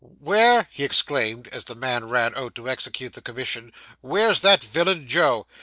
[0.19, 5.07] Where?' he exclaimed, as the man ran out to execute the commission 'where's that villain,
[5.07, 5.45] Joe?